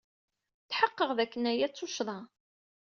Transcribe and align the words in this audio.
Tḥeqqeɣ 0.69 1.09
dakken 1.17 1.49
aya 1.51 1.67
d 1.67 1.73
tuccḍa. 1.73 2.19